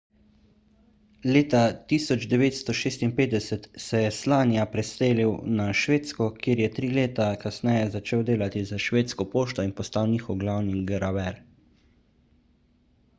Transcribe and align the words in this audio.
leta 1.33 1.59
1956 1.91 3.69
se 3.87 3.99
je 4.03 4.11
slania 4.21 4.63
preselil 4.71 5.35
na 5.61 5.67
švedsko 5.83 6.29
kjer 6.41 6.63
je 6.65 6.71
tri 6.79 6.91
leta 6.97 7.29
kasneje 7.45 7.85
začel 7.99 8.27
delati 8.33 8.67
za 8.73 8.83
švedsko 8.89 9.31
pošto 9.37 9.67
in 9.71 9.75
postal 9.83 10.13
njihov 10.17 10.43
glavni 10.45 10.85
graver 10.93 11.41